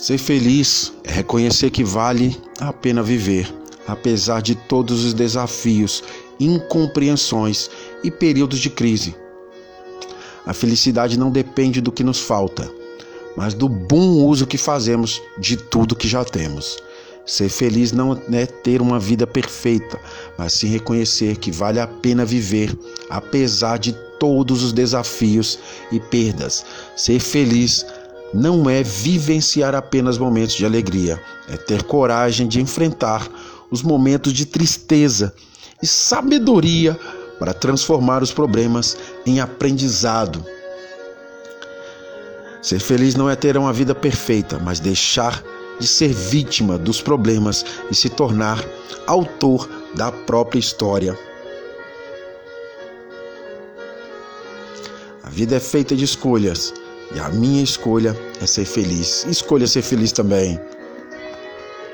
Ser 0.00 0.16
feliz 0.16 0.94
é 1.04 1.12
reconhecer 1.12 1.70
que 1.70 1.84
vale 1.84 2.34
a 2.58 2.72
pena 2.72 3.02
viver, 3.02 3.54
apesar 3.86 4.40
de 4.40 4.54
todos 4.54 5.04
os 5.04 5.12
desafios, 5.12 6.02
incompreensões 6.40 7.68
e 8.02 8.10
períodos 8.10 8.60
de 8.60 8.70
crise. 8.70 9.14
A 10.46 10.54
felicidade 10.54 11.18
não 11.18 11.30
depende 11.30 11.82
do 11.82 11.92
que 11.92 12.02
nos 12.02 12.18
falta, 12.18 12.72
mas 13.36 13.52
do 13.52 13.68
bom 13.68 14.24
uso 14.24 14.46
que 14.46 14.56
fazemos 14.56 15.20
de 15.36 15.58
tudo 15.58 15.94
que 15.94 16.08
já 16.08 16.24
temos. 16.24 16.78
Ser 17.26 17.50
feliz 17.50 17.92
não 17.92 18.18
é 18.32 18.46
ter 18.46 18.80
uma 18.80 18.98
vida 18.98 19.26
perfeita, 19.26 20.00
mas 20.38 20.54
sim 20.54 20.68
reconhecer 20.68 21.36
que 21.36 21.52
vale 21.52 21.78
a 21.78 21.86
pena 21.86 22.24
viver, 22.24 22.74
apesar 23.10 23.78
de 23.78 23.92
todos 24.18 24.62
os 24.62 24.72
desafios 24.72 25.58
e 25.92 26.00
perdas. 26.00 26.64
Ser 26.96 27.20
feliz 27.20 27.84
não 28.32 28.70
é 28.70 28.82
vivenciar 28.82 29.74
apenas 29.74 30.16
momentos 30.16 30.54
de 30.54 30.64
alegria, 30.64 31.20
é 31.48 31.56
ter 31.56 31.82
coragem 31.82 32.46
de 32.46 32.60
enfrentar 32.60 33.28
os 33.70 33.82
momentos 33.82 34.32
de 34.32 34.46
tristeza 34.46 35.34
e 35.82 35.86
sabedoria 35.86 36.98
para 37.38 37.54
transformar 37.54 38.22
os 38.22 38.32
problemas 38.32 38.96
em 39.26 39.40
aprendizado. 39.40 40.44
Ser 42.62 42.78
feliz 42.78 43.14
não 43.14 43.28
é 43.28 43.34
ter 43.34 43.56
uma 43.56 43.72
vida 43.72 43.94
perfeita, 43.94 44.58
mas 44.58 44.80
deixar 44.80 45.42
de 45.80 45.86
ser 45.86 46.12
vítima 46.12 46.76
dos 46.76 47.00
problemas 47.00 47.64
e 47.90 47.94
se 47.94 48.10
tornar 48.10 48.62
autor 49.06 49.68
da 49.94 50.12
própria 50.12 50.58
história. 50.58 51.18
A 55.24 55.30
vida 55.30 55.56
é 55.56 55.60
feita 55.60 55.96
de 55.96 56.04
escolhas 56.04 56.74
e 57.14 57.20
a 57.20 57.28
minha 57.28 57.62
escolha 57.62 58.16
é 58.40 58.46
ser 58.46 58.64
feliz. 58.64 59.26
Escolha 59.28 59.66
ser 59.66 59.82
feliz 59.82 60.12
também. 60.12 60.60